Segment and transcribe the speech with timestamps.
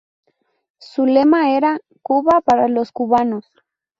[0.79, 3.45] Su lema era "Cuba para los cubanos".